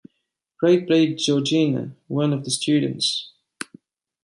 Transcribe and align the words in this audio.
Wright 0.63 0.87
played 0.87 1.19
Georgina, 1.19 1.95
one 2.07 2.33
of 2.33 2.43
the 2.43 2.49
students. 2.49 3.31